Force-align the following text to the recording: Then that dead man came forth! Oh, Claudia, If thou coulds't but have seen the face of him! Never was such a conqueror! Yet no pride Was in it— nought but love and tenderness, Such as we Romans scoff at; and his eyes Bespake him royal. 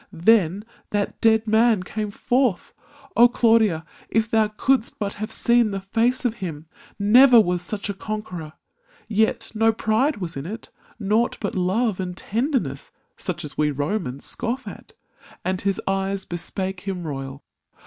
Then 0.11 0.65
that 0.89 1.21
dead 1.21 1.45
man 1.45 1.83
came 1.83 2.09
forth! 2.09 2.73
Oh, 3.15 3.27
Claudia, 3.27 3.85
If 4.09 4.31
thou 4.31 4.47
coulds't 4.47 4.95
but 4.97 5.13
have 5.21 5.31
seen 5.31 5.69
the 5.69 5.79
face 5.79 6.25
of 6.25 6.37
him! 6.37 6.65
Never 6.97 7.39
was 7.39 7.61
such 7.61 7.87
a 7.87 7.93
conqueror! 7.93 8.53
Yet 9.07 9.51
no 9.53 9.71
pride 9.71 10.17
Was 10.17 10.35
in 10.35 10.47
it— 10.47 10.69
nought 10.97 11.37
but 11.39 11.53
love 11.53 11.99
and 11.99 12.17
tenderness, 12.17 12.89
Such 13.15 13.45
as 13.45 13.59
we 13.59 13.69
Romans 13.69 14.25
scoff 14.25 14.67
at; 14.67 14.93
and 15.45 15.61
his 15.61 15.79
eyes 15.87 16.25
Bespake 16.25 16.79
him 16.79 17.05
royal. 17.05 17.43